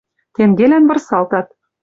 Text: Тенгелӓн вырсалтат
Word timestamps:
Тенгелӓн 0.33 0.83
вырсалтат 0.89 1.47